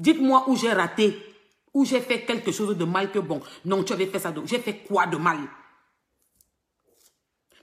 [0.00, 1.14] Dites-moi où j'ai raté,
[1.74, 3.42] où j'ai fait quelque chose de mal que bon.
[3.66, 4.32] Non, tu avais fait ça.
[4.46, 5.36] J'ai fait quoi de mal?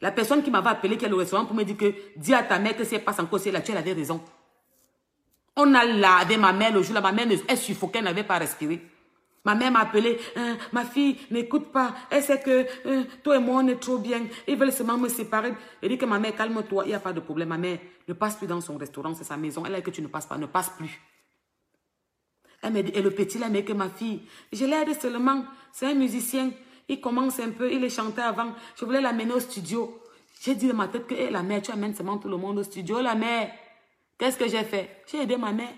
[0.02, 2.44] La personne qui m'avait appelé, qui est le restaurant, pour me dire que dis à
[2.44, 4.24] ta mère que elle passe encore, elle a tué, elle avait raison.
[5.56, 8.38] On a lavé ma mère le jour là, ma mère, elle suffoquait, elle n'avait pas
[8.38, 8.86] respiré.
[9.44, 13.40] Ma mère m'a appelé, hein, ma fille, n'écoute pas, elle sait que hein, toi et
[13.40, 15.54] moi on est trop bien, ils veulent seulement me séparer.
[15.82, 17.50] Elle dit que ma mère, calme-toi, il n'y a pas de problème.
[17.50, 19.64] Ma mère ne passe plus dans son restaurant, c'est sa maison.
[19.66, 21.02] Elle a dit que tu ne passes pas, ne passe plus.
[22.64, 25.94] Elle m'a dit, et le petit là, que ma fille, je l'aide seulement, c'est un
[25.94, 26.52] musicien,
[26.90, 30.02] il commence un peu, il est chanté avant, je voulais l'amener au studio.
[30.42, 32.64] J'ai dit dans ma tête que la mère, tu amènes seulement tout le monde au
[32.64, 33.52] studio, la mère.
[34.18, 35.04] Qu'est-ce que j'ai fait?
[35.12, 35.74] J'ai aidé ma mère.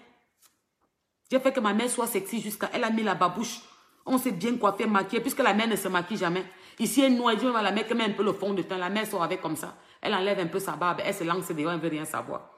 [1.32, 2.70] J'ai fait que ma mère soit sexy jusqu'à...
[2.74, 3.62] Elle a mis la babouche.
[4.06, 6.44] On s'est bien coiffé, maquillé, puisque la mère ne se maquille jamais.
[6.80, 8.78] Ici, elle noie, dit, la mère qui met un peu le fond de teint.
[8.78, 9.78] La mère sort avec comme ça.
[10.02, 11.02] Elle enlève un peu sa barbe.
[11.04, 12.50] Elle se lance dehors, elle ne veut rien savoir.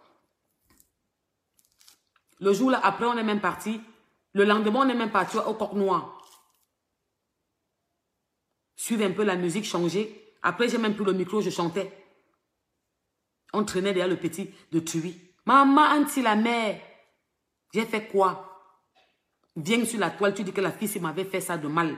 [2.40, 3.82] Le jour là, après, on est même parti.
[4.34, 6.18] Le lendemain, on est même parti au coq noir.
[8.76, 10.36] Suivre un peu la musique, changer.
[10.42, 11.92] Après, j'ai même plus le micro, je chantais.
[13.54, 15.36] On traînait derrière le petit de Tui.
[15.46, 16.82] Maman, anti la mère.
[17.74, 18.48] J'ai fait quoi?
[19.56, 21.98] Viens sur la toile, tu dis que la fille, m'avait fait ça de mal.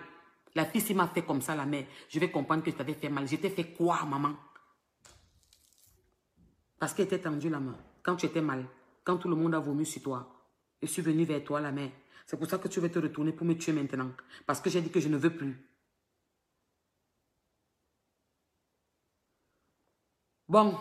[0.56, 2.94] La fille, s'il m'a fait comme ça, la mère, je vais comprendre que je t'avais
[2.94, 3.28] fait mal.
[3.28, 4.36] J'étais fait quoi, maman?
[6.80, 7.78] Parce qu'elle était tendue la main.
[8.04, 8.66] Quand tu étais mal,
[9.04, 10.28] quand tout le monde a vomi sur toi,
[10.82, 11.92] je suis venu vers toi, la mère.
[12.26, 14.12] C'est pour ça que tu veux te retourner pour me tuer maintenant.
[14.46, 15.56] Parce que j'ai dit que je ne veux plus.
[20.48, 20.78] Bon.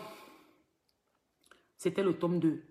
[1.77, 2.63] C'était le tome 2.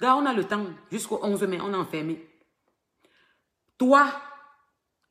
[0.00, 0.66] Gars, on a le temps.
[0.90, 2.26] Jusqu'au 11 mai, on est enfermé.
[3.78, 4.10] Toi,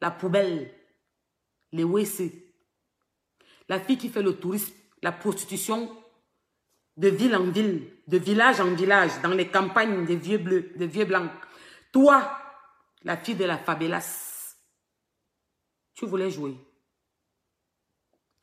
[0.02, 0.74] la poubelle,
[1.72, 2.54] les WC,
[3.70, 5.96] la fille qui fait le tourisme, la prostitution
[6.98, 10.88] de ville en ville, de village en village, dans les campagnes des vieux bleus, des
[10.88, 11.30] vieux blancs.
[11.92, 12.45] Toi,
[13.06, 14.56] la fille de la favelas,
[15.94, 16.56] tu voulais jouer.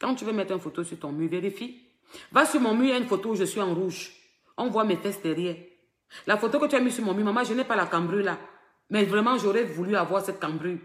[0.00, 1.82] Quand tu veux mettre une photo sur ton mur, vérifie.
[2.30, 4.12] Va sur mon mur, il y a une photo où je suis en rouge.
[4.56, 5.56] On voit mes fesses derrière.
[6.26, 8.24] La photo que tu as mise sur mon mur, maman, je n'ai pas la cambrure
[8.24, 8.38] là.
[8.90, 10.78] Mais vraiment, j'aurais voulu avoir cette cambrure.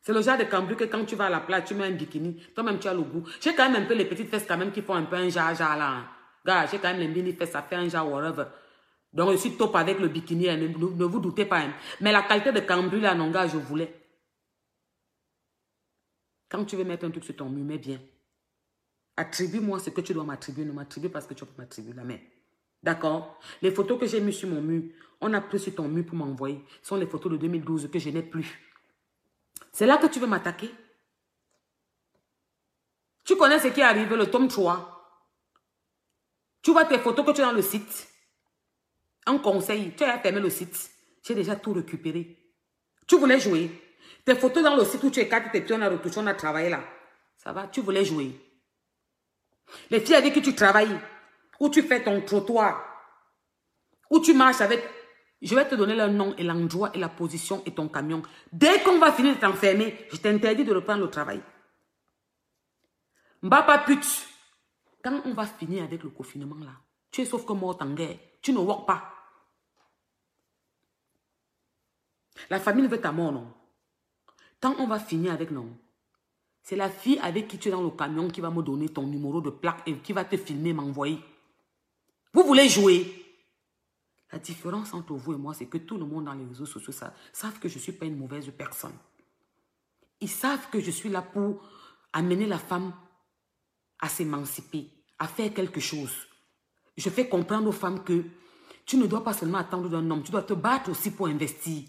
[0.00, 1.92] C'est le genre de cambrure que quand tu vas à la plage, tu mets un
[1.92, 2.42] bikini.
[2.54, 3.22] Toi-même, tu as le goût.
[3.40, 5.28] J'ai quand même un peu les petites fesses quand même qui font un peu un
[5.28, 5.90] jar-jar là.
[5.90, 6.08] Hein.
[6.44, 8.46] Gars, j'ai quand même les mini fesses, ça fait un jar whatever.
[9.12, 10.48] Donc, je suis top avec le bikini.
[10.48, 10.56] Hein.
[10.56, 11.60] Ne, vous doutez pas.
[11.60, 11.74] Hein.
[12.00, 13.94] Mais la qualité de cambrure là, non, gars, je voulais.
[16.48, 18.00] Quand tu veux mettre un truc sur ton mur, mets bien.
[19.16, 20.64] Attribue-moi ce que tu dois m'attribuer.
[20.64, 22.18] Ne m'attribue pas ce que tu peux m'attribuer la main.
[22.82, 23.38] D'accord?
[23.60, 24.82] Les photos que j'ai mises sur mon mur,
[25.20, 28.10] on a pris sur ton mur pour m'envoyer, sont les photos de 2012 que je
[28.10, 28.60] n'ai plus.
[29.70, 30.70] C'est là que tu veux m'attaquer?
[33.24, 34.88] Tu connais ce qui est arrivé, le tome 3.
[36.60, 38.11] Tu vois tes photos que tu as dans le site?
[39.26, 40.90] Un conseil, tu as fermé le site.
[41.22, 42.36] J'ai déjà tout récupéré.
[43.06, 43.70] Tu voulais jouer.
[44.24, 46.34] Tes photos dans le site où tu écartes tes pieds, on a retouché, on a
[46.34, 46.82] travaillé là.
[47.36, 48.38] Ça va, tu voulais jouer.
[49.90, 50.98] Les filles avec qui tu travailles,
[51.60, 52.84] où tu fais ton trottoir,
[54.10, 54.82] où tu marches avec...
[55.40, 58.22] Je vais te donner le nom et l'endroit et la position et ton camion.
[58.52, 61.42] Dès qu'on va finir de t'enfermer, je t'interdis de reprendre le travail.
[63.42, 64.28] Mbapa pute.
[65.02, 66.72] Quand on va finir avec le confinement là,
[67.10, 68.18] tu es sauf que mort en guerre.
[68.42, 69.08] Tu ne vois pas.
[72.50, 73.52] La famille veut ta mort, non.
[74.60, 75.76] Quand on va finir avec non,
[76.62, 79.06] c'est la fille avec qui tu es dans le camion qui va me donner ton
[79.06, 81.18] numéro de plaque et qui va te filmer, m'envoyer.
[82.32, 83.18] Vous voulez jouer.
[84.30, 86.92] La différence entre vous et moi, c'est que tout le monde dans les réseaux sociaux
[87.32, 88.96] savent que je ne suis pas une mauvaise personne.
[90.20, 91.62] Ils savent que je suis là pour
[92.12, 92.94] amener la femme
[93.98, 94.88] à s'émanciper,
[95.18, 96.28] à faire quelque chose.
[96.96, 98.24] Je fais comprendre aux femmes que
[98.84, 101.84] tu ne dois pas seulement attendre d'un homme, tu dois te battre aussi pour investir.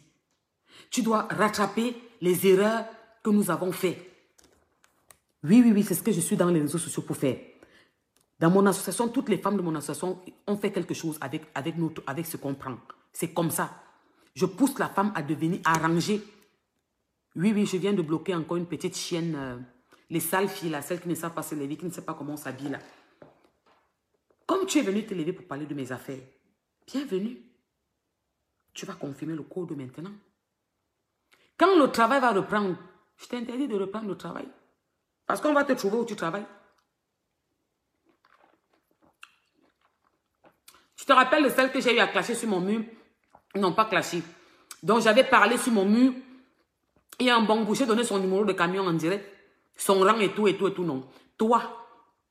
[0.90, 2.86] Tu dois rattraper les erreurs
[3.24, 4.09] que nous avons faites.
[5.44, 7.38] Oui, oui, oui, c'est ce que je suis dans les réseaux sociaux pour faire.
[8.40, 11.75] Dans mon association, toutes les femmes de mon association ont fait quelque chose avec, avec,
[12.08, 12.78] avec ce qu'on prend.
[13.12, 13.70] C'est comme ça.
[14.35, 16.22] Je pousse la femme à devenir arrangée.
[17.35, 19.35] Oui, oui, je viens de bloquer encore une petite chienne.
[19.35, 19.58] Euh,
[20.09, 22.14] les sales filles, là, celles qui ne savent pas se lever, qui ne savent pas
[22.14, 22.79] comment on là.
[24.45, 26.19] Comme tu es venu te lever pour parler de mes affaires,
[26.87, 27.41] bienvenue.
[28.73, 30.11] Tu vas confirmer le code maintenant.
[31.57, 32.75] Quand le travail va reprendre,
[33.17, 34.47] je t'interdis de reprendre le travail.
[35.25, 36.45] Parce qu'on va te trouver où tu travailles.
[40.96, 42.84] Tu te rappelles de celle que j'ai eu à clasher sur mon mur?
[43.55, 44.23] Non, pas clasher.
[44.81, 46.13] Donc, j'avais parlé sur mon mur.
[47.19, 49.29] Et un bon boucher donné son numéro de camion en direct.
[49.78, 51.07] Son rang et tout, et tout, et tout, non.
[51.37, 51.87] Toi,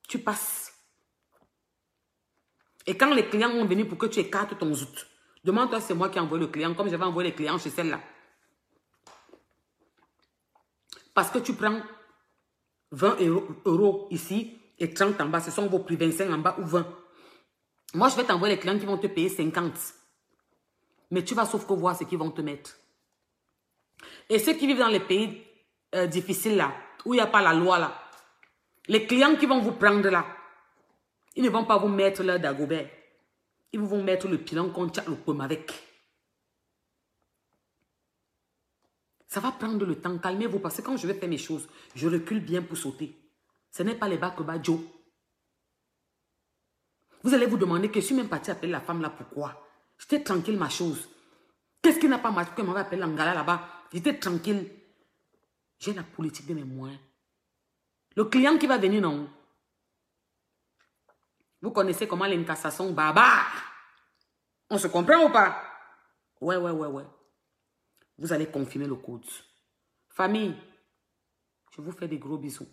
[0.08, 0.72] tu passes.
[2.87, 5.06] Et quand les clients ont venu pour que tu écartes ton zout,
[5.44, 8.00] demande-toi c'est moi qui ai envoyé le client, comme j'avais envoyé les clients chez celle-là.
[11.14, 11.81] Parce que tu prends
[12.93, 13.19] 20
[13.64, 15.40] euros, ici et 30 en bas.
[15.40, 16.87] Ce sont vos prix, 25 en bas ou 20.
[17.94, 19.73] Moi, je vais t'envoyer les clients qui vont te payer 50.
[21.11, 22.70] Mais tu vas sauf que voir ce qu'ils vont te mettre.
[24.29, 25.43] Et ceux qui vivent dans les pays
[25.94, 26.73] euh, difficiles là,
[27.05, 27.93] où il n'y a pas la loi là,
[28.88, 30.25] les clients qui vont vous prendre là,
[31.34, 32.88] ils ne vont pas vous mettre leur dagobert.
[33.73, 35.73] Ils vont mettre le pilon tient le pomme avec.
[39.29, 40.19] Ça va prendre le temps.
[40.19, 43.17] Calmez-vous parce que quand je vais faire mes choses, je recule bien pour sauter.
[43.70, 44.79] Ce n'est pas les bas que bas Joe.
[47.23, 49.67] Vous allez vous demander que je suis même partie appeler la femme là, pourquoi?
[49.99, 51.08] J'étais tranquille ma chose.
[51.81, 53.69] Qu'est-ce qui n'a pas marché que m'avait appelé l'angala là-bas?
[53.93, 54.69] J'étais tranquille.
[55.79, 57.00] J'ai la politique de mes moyens.
[58.14, 59.31] Le client qui va venir, non?
[61.62, 63.47] Vous connaissez comment l'incassation baba
[64.69, 65.62] On se comprend ou pas?
[66.41, 67.06] Ouais, ouais, ouais, ouais.
[68.19, 69.25] Vous allez confirmer le code.
[70.09, 70.56] Famille,
[71.70, 72.69] je vous fais des gros bisous.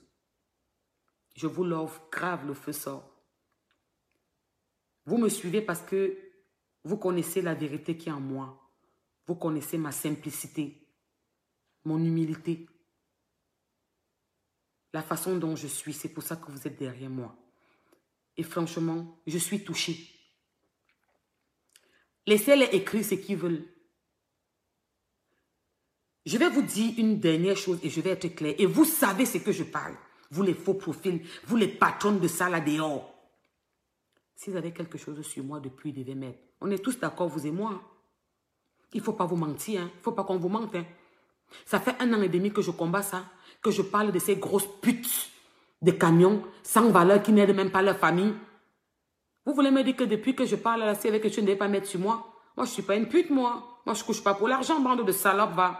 [1.36, 3.08] Je vous l'offre grave, le feu sort.
[5.06, 6.18] Vous me suivez parce que
[6.84, 8.60] vous connaissez la vérité qui est en moi.
[9.28, 10.92] Vous connaissez ma simplicité,
[11.86, 12.68] mon humilité,
[14.92, 15.94] la façon dont je suis.
[15.94, 17.36] C'est pour ça que vous êtes derrière moi.
[18.38, 19.98] Et franchement, je suis touchée.
[22.26, 23.66] Laissez-les écrire ce qu'ils veulent.
[26.26, 28.54] Je vais vous dire une dernière chose et je vais être clair.
[28.58, 29.96] Et vous savez ce que je parle.
[30.32, 33.14] Vous les faux profils, vous les patrons de ça là dehors.
[34.36, 36.40] Si vous avez quelque chose sur moi depuis, devez mettre.
[36.62, 37.82] On est tous d'accord, vous et moi.
[38.94, 39.82] Il ne faut pas vous mentir.
[39.82, 39.92] Hein.
[39.94, 40.76] Il ne faut pas qu'on vous mente.
[40.76, 40.86] Hein.
[41.66, 43.26] Ça fait un an et demi que je combats ça.
[43.62, 45.30] Que je parle de ces grosses putes
[45.82, 48.34] de camions sans valeur qui n'aident même pas leur famille.
[49.46, 51.48] Vous voulez me dire que depuis que je parle là, c'est avec que tu ne
[51.48, 52.34] devais pas mettre sur moi.
[52.56, 53.82] Moi, je ne suis pas une pute, moi.
[53.86, 55.80] Moi, je ne couche pas pour l'argent, bande de salopes, va.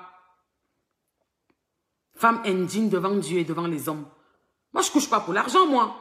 [2.16, 4.06] Femme indigne devant Dieu et devant les hommes.
[4.74, 5.96] Moi, je ne couche pas pour l'argent, moi.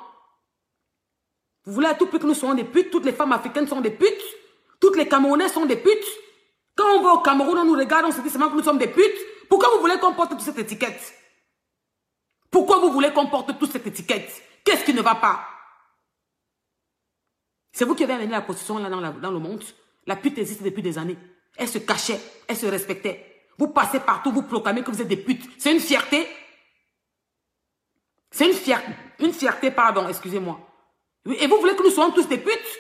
[1.65, 2.91] Vous voulez à tout prix que nous soyons des putes?
[2.91, 4.23] Toutes les femmes africaines sont des putes
[4.81, 6.07] Toutes les Camerounais sont des putes
[6.75, 8.79] Quand on va au Cameroun, on nous regarde, on se dit seulement que nous sommes
[8.79, 9.19] des putes
[9.51, 11.13] Pourquoi vous voulez qu'on porte toute cette étiquette?
[12.51, 15.47] Pourquoi vous voulez qu'on porte toute cette étiquette Qu'est-ce qui ne va pas?
[17.73, 19.63] C'est vous qui avez amené la position là dans, le monde?
[20.07, 21.17] La pute existe depuis des années.
[21.57, 23.45] Elle se cachait, elle se respectait.
[23.59, 25.49] Vous passez partout, vous proclamez que vous êtes des putes.
[25.59, 26.27] C'est une fierté.
[28.31, 30.61] C'est fierté, une fierté, pardon, excusez-moi.
[31.27, 32.79] Et vous voulez que nous soyons tous des putes?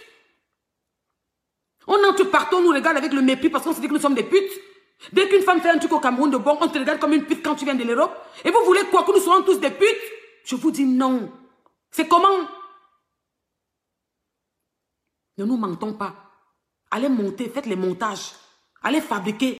[1.86, 4.00] On entre partout, on nous regarde avec le mépris parce qu'on se dit que nous
[4.00, 4.52] sommes des putes.
[5.12, 7.24] Dès qu'une femme fait un truc au Cameroun de bon, on te regarde comme une
[7.24, 8.16] pute quand tu viens de l'Europe.
[8.44, 9.04] Et vous voulez quoi?
[9.04, 9.96] Que nous soyons tous des putes?
[10.44, 11.32] Je vous dis non.
[11.90, 12.28] C'est comment?
[15.38, 16.14] Ne nous mentons pas.
[16.90, 18.32] Allez monter, faites les montages.
[18.82, 19.56] Allez fabriquer.